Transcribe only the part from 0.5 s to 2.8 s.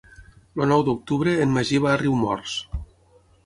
El nou d'octubre en Magí va a Riumors.